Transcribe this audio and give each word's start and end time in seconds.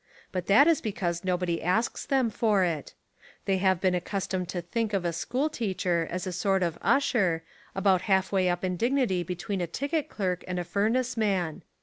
But 0.31 0.47
that 0.47 0.65
is 0.67 0.81
because 0.81 1.23
nobody 1.23 1.61
asks 1.61 2.07
them 2.07 2.31
for 2.31 2.63
it. 2.63 2.95
They 3.45 3.57
have 3.59 3.79
been 3.79 3.93
accustomed 3.93 4.49
to 4.49 4.59
think 4.63 4.93
of 4.93 5.05
a 5.05 5.13
school 5.13 5.47
teacher 5.47 6.07
as 6.09 6.25
a 6.25 6.31
sort 6.33 6.63
of 6.63 6.79
usher, 6.81 7.43
about 7.75 8.01
half 8.09 8.31
way 8.31 8.49
up 8.49 8.63
in 8.63 8.77
dignity 8.77 9.21
between 9.21 9.61
a 9.61 9.67
ticket 9.67 10.09
clerk 10.09 10.43
and 10.47 10.57
a 10.57 10.63
furnace 10.63 11.17
man. 11.17 11.61